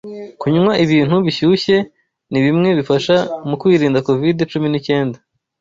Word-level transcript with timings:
Kunywa 0.39 0.73
ibintu 0.83 1.15
bishyushye 1.25 1.75
nibimwe 2.31 2.69
bifasha 2.77 3.15
mu 3.47 3.55
kwirinda 3.61 4.03
covid 4.07 4.37
cumi 4.51 4.67
n'icyenda 4.69 5.17